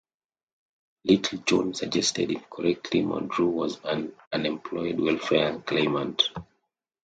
Littlejohn 1.03 1.75
suggested 1.75 2.31
incorrectly 2.31 3.03
Monroe 3.03 3.45
was 3.45 3.79
an 3.83 4.15
unemployed 4.33 4.99
welfare 4.99 5.59
claimant. 5.59 6.23